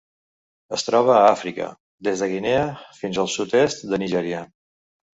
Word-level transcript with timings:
Es 0.77 0.85
troba 0.87 1.13
a 1.17 1.27
Àfrica: 1.33 1.69
des 2.09 2.25
de 2.25 2.31
Guinea 2.33 2.65
fins 3.03 3.23
al 3.27 3.33
sud-est 3.39 3.89
de 3.95 4.05
Nigèria. 4.07 4.45